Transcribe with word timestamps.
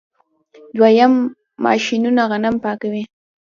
دریم 0.79 1.13
ماشینونه 1.63 2.23
غنم 2.31 2.55
پاکوي. 2.63 3.03